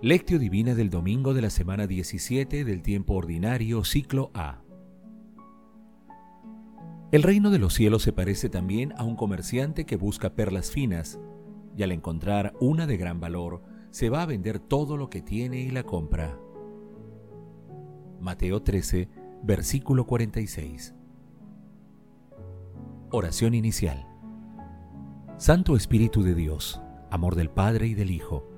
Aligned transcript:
Lectio 0.00 0.38
Divina 0.38 0.76
del 0.76 0.90
domingo 0.90 1.34
de 1.34 1.42
la 1.42 1.50
semana 1.50 1.88
17 1.88 2.64
del 2.64 2.82
tiempo 2.82 3.14
ordinario, 3.14 3.82
ciclo 3.82 4.30
A. 4.32 4.62
El 7.10 7.24
reino 7.24 7.50
de 7.50 7.58
los 7.58 7.74
cielos 7.74 8.04
se 8.04 8.12
parece 8.12 8.48
también 8.48 8.94
a 8.96 9.02
un 9.02 9.16
comerciante 9.16 9.86
que 9.86 9.96
busca 9.96 10.36
perlas 10.36 10.70
finas, 10.70 11.18
y 11.76 11.82
al 11.82 11.90
encontrar 11.90 12.54
una 12.60 12.86
de 12.86 12.96
gran 12.96 13.18
valor, 13.18 13.64
se 13.90 14.08
va 14.08 14.22
a 14.22 14.26
vender 14.26 14.60
todo 14.60 14.96
lo 14.96 15.10
que 15.10 15.20
tiene 15.20 15.62
y 15.62 15.70
la 15.72 15.82
compra. 15.82 16.38
Mateo 18.20 18.62
13, 18.62 19.08
versículo 19.42 20.06
46. 20.06 20.94
Oración 23.10 23.52
inicial. 23.52 24.06
Santo 25.38 25.74
Espíritu 25.74 26.22
de 26.22 26.36
Dios, 26.36 26.80
amor 27.10 27.34
del 27.34 27.50
Padre 27.50 27.88
y 27.88 27.94
del 27.94 28.12
Hijo, 28.12 28.57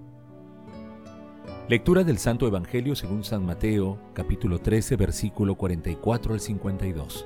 Lectura 1.71 2.03
del 2.03 2.17
Santo 2.17 2.47
Evangelio 2.47 2.97
según 2.97 3.23
San 3.23 3.45
Mateo, 3.45 3.97
capítulo 4.13 4.59
13, 4.59 4.97
versículo 4.97 5.55
44 5.55 6.33
al 6.33 6.41
52. 6.41 7.25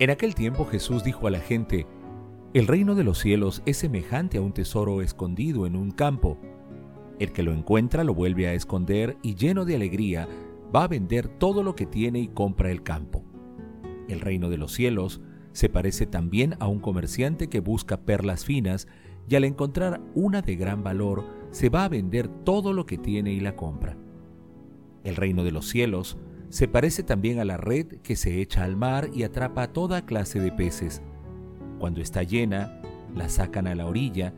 En 0.00 0.10
aquel 0.10 0.34
tiempo 0.34 0.64
Jesús 0.64 1.04
dijo 1.04 1.28
a 1.28 1.30
la 1.30 1.38
gente, 1.38 1.86
El 2.52 2.66
reino 2.66 2.96
de 2.96 3.04
los 3.04 3.20
cielos 3.20 3.62
es 3.64 3.76
semejante 3.76 4.38
a 4.38 4.40
un 4.40 4.52
tesoro 4.52 5.02
escondido 5.02 5.68
en 5.68 5.76
un 5.76 5.92
campo. 5.92 6.36
El 7.20 7.30
que 7.30 7.44
lo 7.44 7.52
encuentra 7.52 8.02
lo 8.02 8.12
vuelve 8.12 8.48
a 8.48 8.54
esconder 8.54 9.16
y 9.22 9.36
lleno 9.36 9.64
de 9.64 9.76
alegría 9.76 10.28
va 10.74 10.82
a 10.82 10.88
vender 10.88 11.28
todo 11.28 11.62
lo 11.62 11.76
que 11.76 11.86
tiene 11.86 12.18
y 12.18 12.26
compra 12.26 12.72
el 12.72 12.82
campo. 12.82 13.22
El 14.08 14.18
reino 14.18 14.50
de 14.50 14.58
los 14.58 14.72
cielos 14.72 15.20
se 15.52 15.68
parece 15.68 16.06
también 16.06 16.56
a 16.58 16.66
un 16.66 16.80
comerciante 16.80 17.48
que 17.48 17.60
busca 17.60 18.00
perlas 18.00 18.44
finas 18.44 18.88
y 19.28 19.36
al 19.36 19.44
encontrar 19.44 20.00
una 20.16 20.42
de 20.42 20.56
gran 20.56 20.82
valor 20.82 21.38
se 21.50 21.68
va 21.68 21.84
a 21.84 21.88
vender 21.88 22.28
todo 22.28 22.72
lo 22.72 22.86
que 22.86 22.98
tiene 22.98 23.32
y 23.32 23.40
la 23.40 23.56
compra. 23.56 23.96
El 25.04 25.16
reino 25.16 25.44
de 25.44 25.52
los 25.52 25.66
cielos 25.66 26.16
se 26.48 26.68
parece 26.68 27.02
también 27.02 27.38
a 27.38 27.44
la 27.44 27.56
red 27.56 27.98
que 28.02 28.16
se 28.16 28.40
echa 28.40 28.64
al 28.64 28.76
mar 28.76 29.10
y 29.14 29.22
atrapa 29.22 29.62
a 29.62 29.72
toda 29.72 30.04
clase 30.04 30.40
de 30.40 30.52
peces. 30.52 31.02
Cuando 31.78 32.00
está 32.00 32.22
llena, 32.22 32.82
la 33.14 33.28
sacan 33.28 33.66
a 33.66 33.74
la 33.74 33.86
orilla 33.86 34.34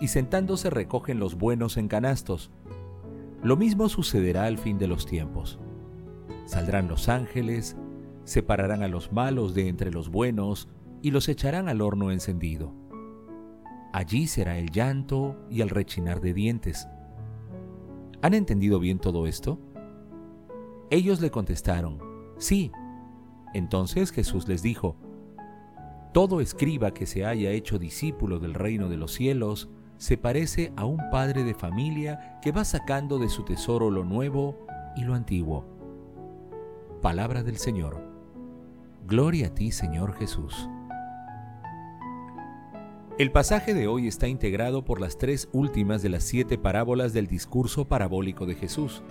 y 0.00 0.08
sentándose 0.08 0.70
recogen 0.70 1.20
los 1.20 1.36
buenos 1.36 1.76
en 1.76 1.88
canastos. 1.88 2.50
Lo 3.42 3.56
mismo 3.56 3.88
sucederá 3.88 4.44
al 4.44 4.58
fin 4.58 4.78
de 4.78 4.86
los 4.86 5.06
tiempos. 5.06 5.58
Saldrán 6.46 6.88
los 6.88 7.08
ángeles, 7.08 7.76
separarán 8.24 8.82
a 8.82 8.88
los 8.88 9.12
malos 9.12 9.54
de 9.54 9.68
entre 9.68 9.90
los 9.90 10.08
buenos 10.08 10.68
y 11.02 11.10
los 11.10 11.28
echarán 11.28 11.68
al 11.68 11.80
horno 11.80 12.10
encendido. 12.10 12.79
Allí 13.92 14.26
será 14.26 14.58
el 14.58 14.70
llanto 14.70 15.36
y 15.50 15.62
el 15.62 15.68
rechinar 15.68 16.20
de 16.20 16.32
dientes. 16.32 16.88
¿Han 18.22 18.34
entendido 18.34 18.78
bien 18.78 18.98
todo 18.98 19.26
esto? 19.26 19.58
Ellos 20.90 21.20
le 21.20 21.30
contestaron, 21.30 21.98
sí. 22.38 22.70
Entonces 23.54 24.12
Jesús 24.12 24.46
les 24.46 24.62
dijo, 24.62 24.96
Todo 26.12 26.40
escriba 26.40 26.92
que 26.92 27.06
se 27.06 27.24
haya 27.24 27.50
hecho 27.50 27.78
discípulo 27.78 28.38
del 28.38 28.54
reino 28.54 28.88
de 28.88 28.96
los 28.96 29.12
cielos 29.12 29.70
se 29.96 30.16
parece 30.16 30.72
a 30.76 30.86
un 30.86 30.98
padre 31.10 31.44
de 31.44 31.54
familia 31.54 32.38
que 32.40 32.52
va 32.52 32.64
sacando 32.64 33.18
de 33.18 33.28
su 33.28 33.44
tesoro 33.44 33.90
lo 33.90 34.04
nuevo 34.04 34.66
y 34.96 35.02
lo 35.02 35.14
antiguo. 35.14 35.66
Palabra 37.02 37.42
del 37.42 37.56
Señor. 37.56 38.02
Gloria 39.06 39.48
a 39.48 39.54
ti, 39.54 39.72
Señor 39.72 40.14
Jesús. 40.14 40.68
El 43.20 43.32
pasaje 43.32 43.74
de 43.74 43.86
hoy 43.86 44.08
está 44.08 44.28
integrado 44.28 44.82
por 44.82 44.98
las 44.98 45.18
tres 45.18 45.50
últimas 45.52 46.00
de 46.00 46.08
las 46.08 46.24
siete 46.24 46.56
parábolas 46.56 47.12
del 47.12 47.26
discurso 47.26 47.84
parabólico 47.84 48.46
de 48.46 48.54
Jesús. 48.54 49.02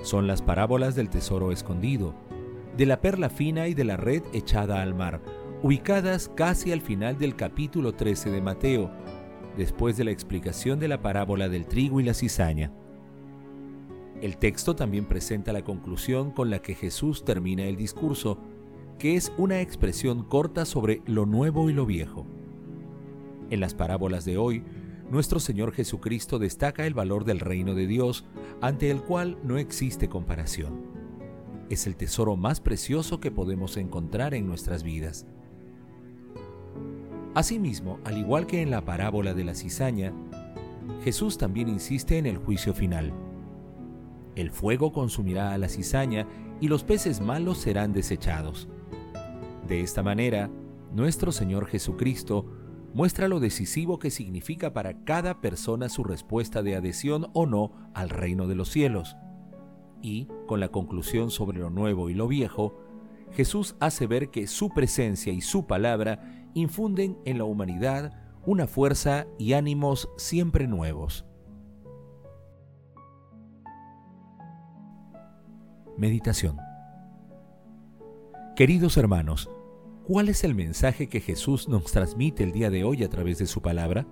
Son 0.00 0.26
las 0.26 0.40
parábolas 0.40 0.94
del 0.94 1.10
tesoro 1.10 1.52
escondido, 1.52 2.14
de 2.78 2.86
la 2.86 3.02
perla 3.02 3.28
fina 3.28 3.68
y 3.68 3.74
de 3.74 3.84
la 3.84 3.98
red 3.98 4.22
echada 4.32 4.80
al 4.80 4.94
mar, 4.94 5.20
ubicadas 5.62 6.30
casi 6.34 6.72
al 6.72 6.80
final 6.80 7.18
del 7.18 7.36
capítulo 7.36 7.92
13 7.92 8.30
de 8.30 8.40
Mateo, 8.40 8.90
después 9.58 9.98
de 9.98 10.04
la 10.04 10.10
explicación 10.10 10.80
de 10.80 10.88
la 10.88 11.02
parábola 11.02 11.50
del 11.50 11.66
trigo 11.66 12.00
y 12.00 12.04
la 12.04 12.14
cizaña. 12.14 12.72
El 14.22 14.38
texto 14.38 14.74
también 14.74 15.04
presenta 15.04 15.52
la 15.52 15.64
conclusión 15.64 16.30
con 16.30 16.48
la 16.48 16.62
que 16.62 16.74
Jesús 16.74 17.26
termina 17.26 17.64
el 17.64 17.76
discurso, 17.76 18.38
que 18.98 19.16
es 19.16 19.34
una 19.36 19.60
expresión 19.60 20.24
corta 20.24 20.64
sobre 20.64 21.02
lo 21.04 21.26
nuevo 21.26 21.68
y 21.68 21.74
lo 21.74 21.84
viejo. 21.84 22.26
En 23.50 23.60
las 23.60 23.74
parábolas 23.74 24.24
de 24.24 24.36
hoy, 24.36 24.62
nuestro 25.10 25.40
Señor 25.40 25.72
Jesucristo 25.72 26.38
destaca 26.38 26.86
el 26.86 26.92
valor 26.92 27.24
del 27.24 27.40
reino 27.40 27.74
de 27.74 27.86
Dios, 27.86 28.26
ante 28.60 28.90
el 28.90 29.00
cual 29.02 29.38
no 29.42 29.56
existe 29.56 30.08
comparación. 30.08 30.82
Es 31.70 31.86
el 31.86 31.96
tesoro 31.96 32.36
más 32.36 32.60
precioso 32.60 33.20
que 33.20 33.30
podemos 33.30 33.76
encontrar 33.76 34.34
en 34.34 34.46
nuestras 34.46 34.82
vidas. 34.82 35.26
Asimismo, 37.34 38.00
al 38.04 38.18
igual 38.18 38.46
que 38.46 38.60
en 38.60 38.70
la 38.70 38.84
parábola 38.84 39.32
de 39.32 39.44
la 39.44 39.54
cizaña, 39.54 40.12
Jesús 41.02 41.38
también 41.38 41.68
insiste 41.68 42.18
en 42.18 42.26
el 42.26 42.36
juicio 42.36 42.74
final. 42.74 43.12
El 44.34 44.50
fuego 44.50 44.92
consumirá 44.92 45.52
a 45.52 45.58
la 45.58 45.68
cizaña 45.68 46.26
y 46.60 46.68
los 46.68 46.84
peces 46.84 47.20
malos 47.20 47.58
serán 47.58 47.92
desechados. 47.92 48.68
De 49.66 49.80
esta 49.80 50.02
manera, 50.02 50.50
nuestro 50.94 51.32
Señor 51.32 51.66
Jesucristo 51.66 52.46
muestra 52.94 53.28
lo 53.28 53.40
decisivo 53.40 53.98
que 53.98 54.10
significa 54.10 54.72
para 54.72 55.04
cada 55.04 55.40
persona 55.40 55.88
su 55.88 56.04
respuesta 56.04 56.62
de 56.62 56.76
adhesión 56.76 57.30
o 57.32 57.46
no 57.46 57.72
al 57.94 58.10
reino 58.10 58.46
de 58.46 58.54
los 58.54 58.70
cielos. 58.70 59.16
Y, 60.02 60.28
con 60.46 60.60
la 60.60 60.68
conclusión 60.68 61.30
sobre 61.30 61.58
lo 61.58 61.70
nuevo 61.70 62.10
y 62.10 62.14
lo 62.14 62.28
viejo, 62.28 62.78
Jesús 63.32 63.76
hace 63.80 64.06
ver 64.06 64.30
que 64.30 64.46
su 64.46 64.70
presencia 64.70 65.32
y 65.32 65.40
su 65.40 65.66
palabra 65.66 66.46
infunden 66.54 67.18
en 67.24 67.38
la 67.38 67.44
humanidad 67.44 68.12
una 68.46 68.66
fuerza 68.66 69.26
y 69.38 69.52
ánimos 69.52 70.08
siempre 70.16 70.66
nuevos. 70.66 71.24
Meditación 75.96 76.58
Queridos 78.54 78.96
hermanos, 78.96 79.50
¿Cuál 80.08 80.30
es 80.30 80.42
el 80.42 80.54
mensaje 80.54 81.10
que 81.10 81.20
Jesús 81.20 81.68
nos 81.68 81.92
transmite 81.92 82.42
el 82.42 82.52
día 82.52 82.70
de 82.70 82.82
hoy 82.82 83.04
a 83.04 83.10
través 83.10 83.36
de 83.36 83.46
su 83.46 83.60
palabra? 83.60 84.06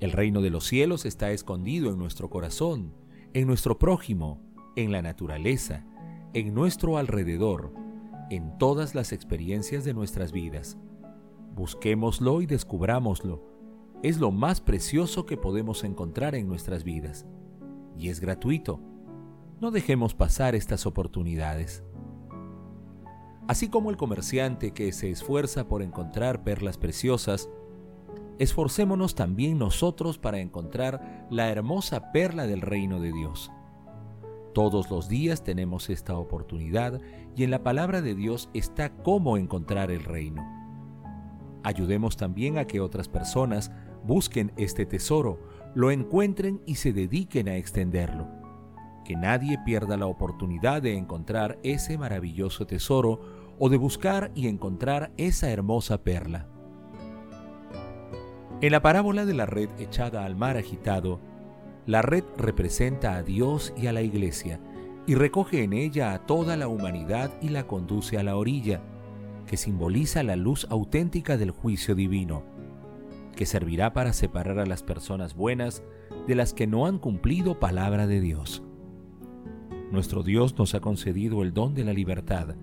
El 0.00 0.10
reino 0.10 0.42
de 0.42 0.50
los 0.50 0.66
cielos 0.66 1.04
está 1.04 1.30
escondido 1.30 1.92
en 1.92 1.98
nuestro 1.98 2.28
corazón, 2.28 2.92
en 3.34 3.46
nuestro 3.46 3.78
prójimo, 3.78 4.42
en 4.74 4.90
la 4.90 5.00
naturaleza, 5.00 5.86
en 6.32 6.54
nuestro 6.54 6.98
alrededor, 6.98 7.72
en 8.30 8.58
todas 8.58 8.96
las 8.96 9.12
experiencias 9.12 9.84
de 9.84 9.94
nuestras 9.94 10.32
vidas. 10.32 10.76
Busquémoslo 11.54 12.42
y 12.42 12.46
descubrámoslo. 12.46 13.44
Es 14.02 14.18
lo 14.18 14.32
más 14.32 14.60
precioso 14.60 15.24
que 15.24 15.36
podemos 15.36 15.84
encontrar 15.84 16.34
en 16.34 16.48
nuestras 16.48 16.82
vidas. 16.82 17.26
Y 17.96 18.08
es 18.08 18.18
gratuito. 18.18 18.80
No 19.60 19.70
dejemos 19.70 20.14
pasar 20.14 20.56
estas 20.56 20.84
oportunidades. 20.84 21.84
Así 23.46 23.68
como 23.68 23.90
el 23.90 23.98
comerciante 23.98 24.72
que 24.72 24.90
se 24.92 25.10
esfuerza 25.10 25.68
por 25.68 25.82
encontrar 25.82 26.44
perlas 26.44 26.78
preciosas, 26.78 27.50
esforcémonos 28.38 29.14
también 29.14 29.58
nosotros 29.58 30.18
para 30.18 30.38
encontrar 30.38 31.26
la 31.30 31.50
hermosa 31.50 32.10
perla 32.10 32.46
del 32.46 32.62
reino 32.62 33.00
de 33.00 33.12
Dios. 33.12 33.50
Todos 34.54 34.90
los 34.90 35.08
días 35.08 35.44
tenemos 35.44 35.90
esta 35.90 36.16
oportunidad 36.16 37.00
y 37.36 37.44
en 37.44 37.50
la 37.50 37.62
palabra 37.62 38.00
de 38.00 38.14
Dios 38.14 38.48
está 38.54 38.94
cómo 39.02 39.36
encontrar 39.36 39.90
el 39.90 40.04
reino. 40.04 40.42
Ayudemos 41.64 42.16
también 42.16 42.56
a 42.56 42.66
que 42.66 42.80
otras 42.80 43.08
personas 43.08 43.72
busquen 44.04 44.52
este 44.56 44.86
tesoro, 44.86 45.38
lo 45.74 45.90
encuentren 45.90 46.62
y 46.66 46.76
se 46.76 46.92
dediquen 46.92 47.48
a 47.48 47.56
extenderlo 47.56 48.43
que 49.04 49.16
nadie 49.16 49.58
pierda 49.64 49.96
la 49.96 50.06
oportunidad 50.06 50.82
de 50.82 50.96
encontrar 50.96 51.58
ese 51.62 51.98
maravilloso 51.98 52.66
tesoro 52.66 53.20
o 53.58 53.68
de 53.68 53.76
buscar 53.76 54.32
y 54.34 54.48
encontrar 54.48 55.12
esa 55.16 55.50
hermosa 55.50 56.02
perla. 56.02 56.48
En 58.60 58.72
la 58.72 58.82
parábola 58.82 59.26
de 59.26 59.34
la 59.34 59.46
red 59.46 59.68
echada 59.78 60.24
al 60.24 60.36
mar 60.36 60.56
agitado, 60.56 61.20
La 61.86 62.00
red 62.00 62.24
representa 62.38 63.14
a 63.14 63.22
Dios 63.22 63.74
y 63.76 63.88
a 63.88 63.92
la 63.92 64.00
iglesia 64.00 64.58
y 65.06 65.16
recoge 65.16 65.62
en 65.62 65.74
ella 65.74 66.14
a 66.14 66.24
toda 66.24 66.56
la 66.56 66.66
humanidad 66.66 67.30
y 67.42 67.50
la 67.50 67.66
conduce 67.66 68.16
a 68.16 68.22
la 68.22 68.36
orilla, 68.36 68.80
que 69.46 69.58
simboliza 69.58 70.22
la 70.22 70.36
luz 70.36 70.66
auténtica 70.70 71.36
del 71.36 71.50
juicio 71.50 71.94
divino, 71.94 72.42
que 73.36 73.44
servirá 73.44 73.92
para 73.92 74.14
separar 74.14 74.58
a 74.58 74.64
las 74.64 74.82
personas 74.82 75.34
buenas 75.34 75.82
de 76.26 76.34
las 76.34 76.54
que 76.54 76.66
no 76.66 76.86
han 76.86 76.98
cumplido 76.98 77.60
palabra 77.60 78.06
de 78.06 78.22
Dios. 78.22 78.62
Nuestro 79.94 80.24
Dios 80.24 80.58
nos 80.58 80.74
ha 80.74 80.80
concedido 80.80 81.44
el 81.44 81.54
don 81.54 81.72
de 81.72 81.84
la 81.84 81.92
libertad. 81.92 82.56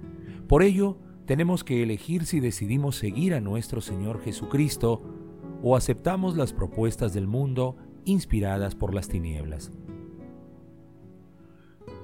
Por 0.49 0.63
ello, 0.63 0.97
tenemos 1.25 1.63
que 1.63 1.81
elegir 1.81 2.25
si 2.25 2.41
decidimos 2.41 2.97
seguir 2.97 3.33
a 3.33 3.39
nuestro 3.39 3.79
Señor 3.79 4.21
Jesucristo 4.21 5.01
o 5.63 5.77
aceptamos 5.77 6.35
las 6.35 6.51
propuestas 6.51 7.13
del 7.13 7.27
mundo 7.27 7.77
inspiradas 8.03 8.75
por 8.75 8.93
las 8.93 9.07
tinieblas. 9.07 9.71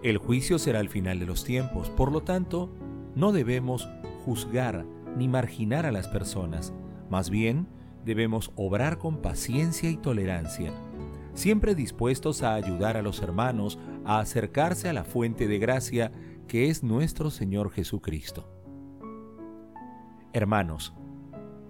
El 0.02 0.18
juicio 0.18 0.60
será 0.60 0.80
al 0.80 0.88
final 0.88 1.20
de 1.20 1.26
los 1.26 1.44
tiempos, 1.44 1.90
por 1.90 2.10
lo 2.14 2.22
tanto, 2.22 2.74
no 3.14 3.34
debemos 3.34 3.90
juzgar 4.24 4.86
ni 5.18 5.28
marginar 5.28 5.86
a 5.86 5.92
las 5.92 6.08
personas, 6.08 6.72
más 7.10 7.30
bien 7.30 7.68
debemos 8.06 8.54
obrar 8.56 8.98
con 8.98 9.18
paciencia 9.18 9.90
y 9.90 9.98
tolerancia, 9.98 10.72
siempre 11.38 11.76
dispuestos 11.76 12.42
a 12.42 12.56
ayudar 12.56 12.98
a 12.98 13.04
los 13.04 13.22
hermanos 13.22 13.78
a 14.06 14.20
acercarse 14.20 14.90
a 14.90 14.94
la 14.94 15.04
fuente 15.04 15.48
de 15.48 15.60
gracia 15.60 16.12
que 16.48 16.70
es 16.70 16.84
nuestro 16.84 17.30
Señor 17.30 17.70
Jesucristo. 17.70 18.50
Hermanos, 20.34 20.94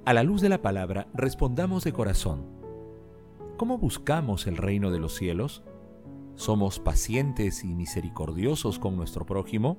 a 0.06 0.14
la 0.14 0.24
luz 0.24 0.40
de 0.40 0.48
la 0.48 0.62
palabra 0.62 1.08
respondamos 1.14 1.84
de 1.84 1.92
corazón. 1.92 2.46
¿Cómo 3.58 3.78
buscamos 3.78 4.48
el 4.48 4.56
reino 4.56 4.90
de 4.90 5.00
los 5.00 5.16
cielos? 5.16 5.64
¿Somos 6.36 6.80
pacientes 6.80 7.66
y 7.66 7.74
misericordiosos 7.74 8.80
con 8.80 8.96
nuestro 8.96 9.26
prójimo? 9.26 9.76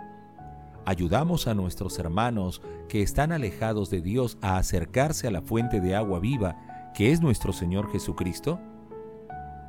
¿Ayudamos 0.85 1.47
a 1.47 1.55
nuestros 1.55 1.99
hermanos 1.99 2.61
que 2.89 3.03
están 3.03 3.33
alejados 3.33 3.89
de 3.89 4.03
Dios 4.03 4.37
a 4.43 4.59
acercarse 4.59 5.29
a 5.29 5.31
la 5.31 5.41
fuente 5.41 5.81
de 5.81 5.95
agua 5.95 6.19
viva 6.19 6.93
que 6.95 7.11
es 7.11 7.23
nuestro 7.23 7.55
Señor 7.55 7.91
Jesucristo? 7.91 8.61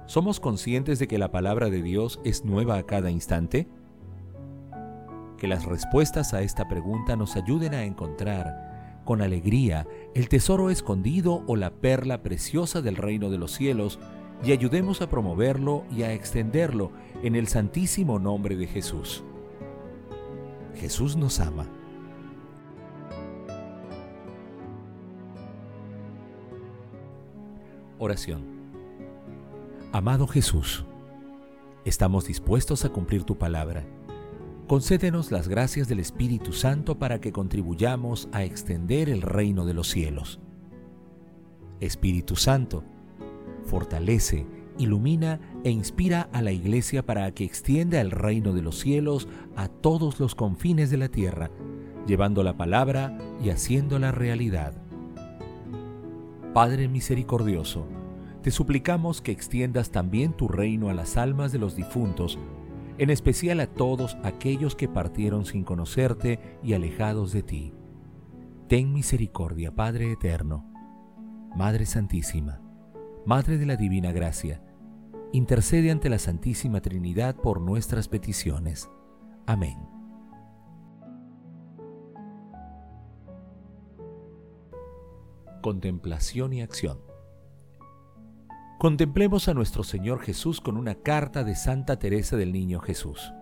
¿Somos 0.10 0.40
conscientes 0.40 0.98
de 0.98 1.08
que 1.08 1.20
la 1.20 1.32
palabra 1.32 1.70
de 1.70 1.84
Dios 1.84 2.20
es 2.24 2.44
nueva 2.44 2.80
a 2.80 2.84
cada 2.88 3.12
instante? 3.12 3.68
Que 5.38 5.48
las 5.48 5.66
respuestas 5.66 6.34
a 6.34 6.42
esta 6.42 6.68
pregunta 6.68 7.16
nos 7.16 7.36
ayuden 7.36 7.76
a 7.76 7.84
encontrar 7.84 9.04
con 9.06 9.22
alegría 9.22 9.86
el 10.16 10.28
tesoro 10.28 10.72
escondido 10.72 11.44
o 11.46 11.56
la 11.56 11.70
perla 11.70 12.24
preciosa 12.24 12.82
del 12.82 12.96
reino 12.96 13.30
de 13.30 13.38
los 13.38 13.52
cielos 13.52 14.00
y 14.44 14.52
ayudemos 14.52 15.04
a 15.04 15.12
promoverlo 15.12 15.86
y 15.96 16.02
a 16.02 16.12
extenderlo 16.12 16.92
en 17.22 17.36
el 17.36 17.48
santísimo 17.48 18.18
nombre 18.18 18.56
de 18.56 18.66
Jesús. 18.66 19.24
Jesús 20.74 21.18
nos 21.18 21.40
ama. 21.40 21.68
Oración. 28.00 28.59
Amado 29.92 30.28
Jesús, 30.28 30.86
estamos 31.84 32.28
dispuestos 32.28 32.86
a 32.86 32.90
cumplir 32.90 33.24
tu 33.24 33.40
palabra. 33.40 33.88
Concédenos 34.68 35.32
las 35.32 35.48
gracias 35.48 35.88
del 35.88 36.00
Espíritu 36.00 36.54
Santo 36.54 37.00
para 37.00 37.20
que 37.20 37.32
contribuyamos 37.32 38.30
a 38.32 38.44
extender 38.44 39.10
el 39.10 39.24
reino 39.24 39.66
de 39.66 39.74
los 39.74 39.88
cielos. 39.88 40.40
Espíritu 41.80 42.36
Santo, 42.36 42.84
fortalece, 43.66 44.46
ilumina 44.78 45.40
e 45.64 45.72
inspira 45.72 46.30
a 46.34 46.44
la 46.44 46.52
Iglesia 46.52 47.04
para 47.04 47.32
que 47.32 47.44
extienda 47.44 48.00
el 48.00 48.12
reino 48.12 48.54
de 48.54 48.62
los 48.62 48.78
cielos 48.78 49.28
a 49.56 49.70
todos 49.70 50.20
los 50.20 50.36
confines 50.36 50.92
de 50.92 50.98
la 50.98 51.10
tierra, 51.10 51.50
llevando 52.06 52.44
la 52.44 52.56
palabra 52.58 53.18
y 53.44 53.50
haciéndola 53.50 54.12
realidad. 54.12 54.76
Padre 56.54 56.88
misericordioso, 56.88 57.88
te 58.50 58.56
suplicamos 58.56 59.22
que 59.22 59.32
extiendas 59.32 59.92
también 59.92 60.34
tu 60.34 60.48
reino 60.48 60.90
a 60.90 60.94
las 60.96 61.18
almas 61.18 61.52
de 61.52 61.60
los 61.60 61.76
difuntos, 61.76 62.40
en 62.98 63.12
especial 63.12 63.60
a 63.60 63.68
todos 63.68 64.18
aquellos 64.24 64.76
que 64.76 64.88
partieron 64.88 65.46
sin 65.46 65.64
conocerte 65.64 66.40
y 66.64 66.74
alejados 66.74 67.32
de 67.32 67.44
ti. 67.44 67.76
Ten 68.68 68.92
misericordia, 68.92 69.76
Padre 69.76 70.12
eterno, 70.12 70.66
Madre 71.56 71.86
Santísima 71.86 72.60
Madre 73.24 73.60
de 73.60 73.68
la 73.68 73.76
Divina 73.76 74.12
Gracia, 74.12 74.64
intercede 75.32 75.92
ante 75.92 76.10
la 76.10 76.18
Santísima 76.18 76.82
Trinidad 76.82 77.36
por 77.36 77.62
nuestras 77.62 78.08
peticiones. 78.08 78.90
Amén. 79.46 79.78
Contemplación 85.62 86.54
y 86.54 86.64
acción. 86.64 87.09
Contemplemos 88.80 89.50
a 89.50 89.54
nuestro 89.54 89.84
Señor 89.84 90.22
Jesús 90.22 90.62
con 90.62 90.78
una 90.78 90.96
carta 90.96 91.44
de 91.44 91.58
Santa 91.58 92.00
Teresa 92.00 92.38
del 92.38 92.54
Niño 92.54 92.80
Jesús. 92.80 93.34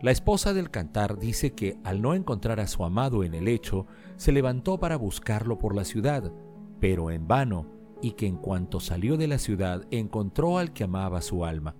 La 0.00 0.12
esposa 0.12 0.54
del 0.54 0.70
cantar 0.70 1.18
dice 1.18 1.52
que 1.52 1.76
al 1.84 2.00
no 2.00 2.14
encontrar 2.14 2.58
a 2.58 2.66
su 2.66 2.86
amado 2.86 3.22
en 3.22 3.34
el 3.34 3.44
lecho, 3.44 3.86
se 4.16 4.32
levantó 4.32 4.80
para 4.80 4.96
buscarlo 4.96 5.58
por 5.58 5.74
la 5.74 5.84
ciudad, 5.84 6.32
pero 6.80 7.10
en 7.10 7.28
vano, 7.28 7.66
y 8.00 8.12
que 8.12 8.26
en 8.26 8.38
cuanto 8.38 8.80
salió 8.80 9.18
de 9.18 9.28
la 9.28 9.36
ciudad 9.36 9.84
encontró 9.90 10.56
al 10.56 10.72
que 10.72 10.84
amaba 10.84 11.20
su 11.20 11.44
alma. 11.44 11.76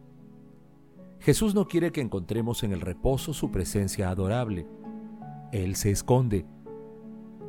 Jesús 1.19 1.55
no 1.55 1.67
quiere 1.67 1.93
que 1.93 2.03
encontremos 2.03 2.63
en 2.63 2.73
el 2.75 2.83
reposo 2.83 3.33
su 3.33 3.51
presencia 3.51 4.11
adorable. 4.11 4.67
Él 5.51 5.77
se 5.77 5.91
esconde. 5.91 6.45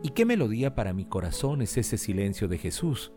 ¿Y 0.04 0.12
qué 0.12 0.24
melodía 0.24 0.74
para 0.74 0.94
mi 0.94 1.04
corazón 1.04 1.62
es 1.62 1.76
ese 1.76 1.98
silencio 1.98 2.48
de 2.48 2.60
Jesús? 2.60 3.12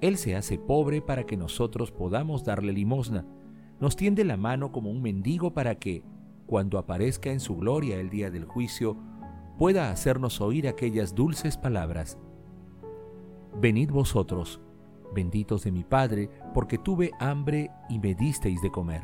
Él 0.00 0.16
se 0.16 0.34
hace 0.34 0.58
pobre 0.58 1.02
para 1.02 1.24
que 1.24 1.36
nosotros 1.36 1.90
podamos 1.90 2.44
darle 2.44 2.72
limosna. 2.72 3.26
Nos 3.80 3.96
tiende 3.96 4.24
la 4.24 4.36
mano 4.36 4.72
como 4.72 4.90
un 4.90 5.02
mendigo 5.02 5.52
para 5.52 5.74
que, 5.74 6.02
cuando 6.46 6.78
aparezca 6.78 7.30
en 7.30 7.40
su 7.40 7.56
gloria 7.56 8.00
el 8.00 8.10
día 8.10 8.30
del 8.30 8.44
juicio, 8.44 8.96
pueda 9.58 9.90
hacernos 9.90 10.40
oír 10.40 10.66
aquellas 10.68 11.14
dulces 11.14 11.58
palabras. 11.58 12.18
Venid 13.60 13.90
vosotros, 13.90 14.60
benditos 15.14 15.64
de 15.64 15.72
mi 15.72 15.84
Padre, 15.84 16.30
porque 16.54 16.78
tuve 16.78 17.10
hambre 17.20 17.70
y 17.88 17.98
me 17.98 18.14
disteis 18.14 18.62
de 18.62 18.70
comer. 18.70 19.02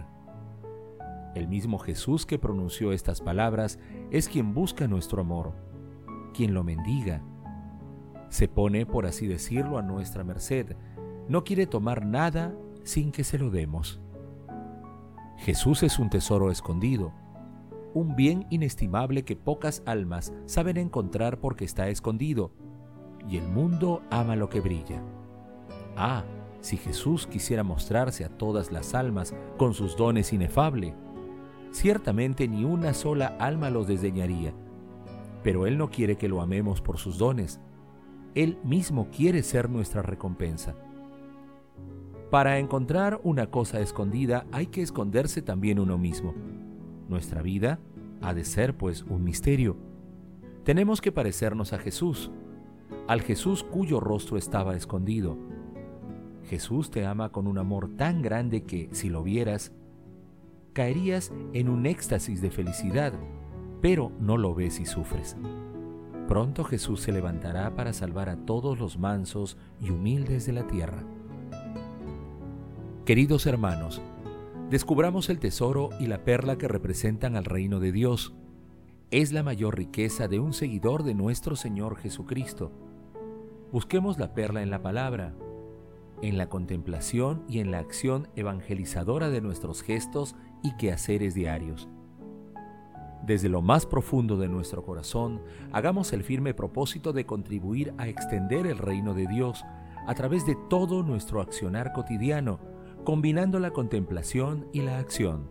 El 1.34 1.48
mismo 1.48 1.78
Jesús 1.78 2.24
que 2.24 2.38
pronunció 2.38 2.92
estas 2.92 3.20
palabras 3.20 3.78
es 4.10 4.28
quien 4.28 4.54
busca 4.54 4.88
nuestro 4.88 5.20
amor, 5.20 5.52
quien 6.32 6.54
lo 6.54 6.64
mendiga. 6.64 7.22
Se 8.28 8.48
pone, 8.48 8.86
por 8.86 9.06
así 9.06 9.26
decirlo, 9.26 9.78
a 9.78 9.82
nuestra 9.82 10.24
merced, 10.24 10.76
no 11.28 11.44
quiere 11.44 11.66
tomar 11.66 12.04
nada 12.04 12.54
sin 12.84 13.12
que 13.12 13.24
se 13.24 13.38
lo 13.38 13.50
demos. 13.50 14.00
Jesús 15.38 15.82
es 15.82 15.98
un 15.98 16.10
tesoro 16.10 16.50
escondido, 16.50 17.12
un 17.94 18.16
bien 18.16 18.46
inestimable 18.50 19.24
que 19.24 19.36
pocas 19.36 19.82
almas 19.86 20.32
saben 20.46 20.76
encontrar 20.76 21.38
porque 21.40 21.64
está 21.64 21.88
escondido 21.88 22.52
y 23.28 23.36
el 23.36 23.48
mundo 23.48 24.02
ama 24.10 24.36
lo 24.36 24.48
que 24.48 24.60
brilla. 24.60 25.02
Ah, 25.96 26.24
si 26.60 26.76
Jesús 26.76 27.26
quisiera 27.26 27.62
mostrarse 27.62 28.24
a 28.24 28.28
todas 28.28 28.72
las 28.72 28.94
almas 28.94 29.34
con 29.56 29.72
sus 29.72 29.96
dones 29.96 30.32
inefable, 30.32 30.94
ciertamente 31.70 32.48
ni 32.48 32.64
una 32.64 32.92
sola 32.92 33.36
alma 33.38 33.70
los 33.70 33.86
desdeñaría. 33.86 34.52
Pero 35.42 35.66
Él 35.66 35.78
no 35.78 35.90
quiere 35.90 36.16
que 36.16 36.28
lo 36.28 36.40
amemos 36.40 36.80
por 36.80 36.98
sus 36.98 37.18
dones. 37.18 37.60
Él 38.36 38.58
mismo 38.62 39.08
quiere 39.10 39.42
ser 39.42 39.70
nuestra 39.70 40.02
recompensa. 40.02 40.74
Para 42.30 42.58
encontrar 42.58 43.18
una 43.24 43.50
cosa 43.50 43.80
escondida 43.80 44.44
hay 44.52 44.66
que 44.66 44.82
esconderse 44.82 45.40
también 45.40 45.80
uno 45.80 45.96
mismo. 45.96 46.34
Nuestra 47.08 47.40
vida 47.40 47.80
ha 48.20 48.34
de 48.34 48.44
ser 48.44 48.76
pues 48.76 49.04
un 49.04 49.24
misterio. 49.24 49.78
Tenemos 50.64 51.00
que 51.00 51.12
parecernos 51.12 51.72
a 51.72 51.78
Jesús, 51.78 52.30
al 53.08 53.22
Jesús 53.22 53.64
cuyo 53.64 54.00
rostro 54.00 54.36
estaba 54.36 54.76
escondido. 54.76 55.38
Jesús 56.44 56.90
te 56.90 57.06
ama 57.06 57.32
con 57.32 57.46
un 57.46 57.56
amor 57.56 57.96
tan 57.96 58.20
grande 58.20 58.64
que, 58.64 58.90
si 58.92 59.08
lo 59.08 59.22
vieras, 59.22 59.72
caerías 60.74 61.32
en 61.54 61.70
un 61.70 61.86
éxtasis 61.86 62.42
de 62.42 62.50
felicidad, 62.50 63.14
pero 63.80 64.12
no 64.20 64.36
lo 64.36 64.54
ves 64.54 64.78
y 64.78 64.84
sufres. 64.84 65.38
Pronto 66.28 66.64
Jesús 66.64 67.00
se 67.00 67.12
levantará 67.12 67.74
para 67.76 67.92
salvar 67.92 68.28
a 68.28 68.36
todos 68.36 68.78
los 68.78 68.98
mansos 68.98 69.56
y 69.80 69.90
humildes 69.90 70.44
de 70.46 70.52
la 70.52 70.66
tierra. 70.66 71.04
Queridos 73.04 73.46
hermanos, 73.46 74.02
descubramos 74.68 75.28
el 75.28 75.38
tesoro 75.38 75.90
y 76.00 76.06
la 76.06 76.24
perla 76.24 76.58
que 76.58 76.66
representan 76.66 77.36
al 77.36 77.44
reino 77.44 77.78
de 77.78 77.92
Dios 77.92 78.34
es 79.12 79.32
la 79.32 79.44
mayor 79.44 79.76
riqueza 79.76 80.26
de 80.26 80.40
un 80.40 80.52
seguidor 80.52 81.04
de 81.04 81.14
nuestro 81.14 81.54
Señor 81.54 81.96
Jesucristo. 81.96 82.72
Busquemos 83.70 84.18
la 84.18 84.34
perla 84.34 84.62
en 84.62 84.70
la 84.70 84.82
palabra. 84.82 85.34
en 86.22 86.38
la 86.38 86.48
contemplación 86.48 87.44
y 87.46 87.60
en 87.60 87.70
la 87.70 87.78
acción 87.78 88.28
evangelizadora 88.36 89.28
de 89.28 89.42
nuestros 89.42 89.82
gestos 89.82 90.34
y 90.62 90.74
quehaceres 90.78 91.34
diarios. 91.34 91.90
Desde 93.26 93.48
lo 93.48 93.60
más 93.60 93.86
profundo 93.86 94.36
de 94.36 94.48
nuestro 94.48 94.84
corazón, 94.84 95.42
hagamos 95.72 96.12
el 96.12 96.22
firme 96.22 96.54
propósito 96.54 97.12
de 97.12 97.26
contribuir 97.26 97.92
a 97.98 98.06
extender 98.06 98.68
el 98.68 98.78
reino 98.78 99.14
de 99.14 99.26
Dios 99.26 99.64
a 100.06 100.14
través 100.14 100.46
de 100.46 100.56
todo 100.70 101.02
nuestro 101.02 101.40
accionar 101.40 101.92
cotidiano, 101.92 102.60
combinando 103.02 103.58
la 103.58 103.72
contemplación 103.72 104.68
y 104.72 104.82
la 104.82 104.98
acción. 104.98 105.50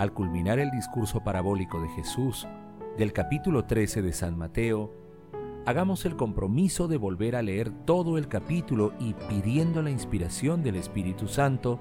Al 0.00 0.12
culminar 0.12 0.58
el 0.58 0.72
discurso 0.72 1.22
parabólico 1.22 1.80
de 1.80 1.88
Jesús 1.90 2.48
del 2.96 3.12
capítulo 3.12 3.64
13 3.64 4.02
de 4.02 4.12
San 4.12 4.36
Mateo, 4.36 4.92
hagamos 5.64 6.04
el 6.06 6.16
compromiso 6.16 6.88
de 6.88 6.96
volver 6.96 7.36
a 7.36 7.42
leer 7.42 7.70
todo 7.84 8.18
el 8.18 8.26
capítulo 8.26 8.94
y 8.98 9.14
pidiendo 9.28 9.80
la 9.82 9.90
inspiración 9.90 10.64
del 10.64 10.74
Espíritu 10.74 11.28
Santo, 11.28 11.78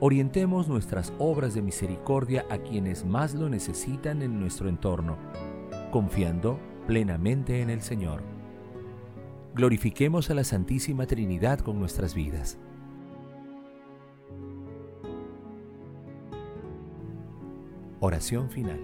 orientemos 0.00 0.68
nuestras 0.68 1.12
obras 1.18 1.54
de 1.54 1.62
misericordia 1.62 2.44
a 2.50 2.58
quienes 2.58 3.04
más 3.04 3.34
lo 3.34 3.48
necesitan 3.48 4.22
en 4.22 4.40
nuestro 4.40 4.68
entorno, 4.68 5.16
confiando 5.90 6.58
plenamente 6.86 7.60
en 7.60 7.70
el 7.70 7.80
Señor. 7.80 8.22
Glorifiquemos 9.54 10.30
a 10.30 10.34
la 10.34 10.44
Santísima 10.44 11.06
Trinidad 11.06 11.60
con 11.60 11.78
nuestras 11.78 12.14
vidas. 12.14 12.58
Oración 18.00 18.50
final. 18.50 18.80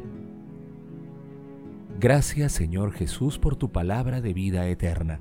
Gracias 1.98 2.52
Señor 2.52 2.92
Jesús 2.92 3.38
por 3.38 3.56
tu 3.56 3.70
palabra 3.70 4.22
de 4.22 4.32
vida 4.32 4.66
eterna. 4.68 5.20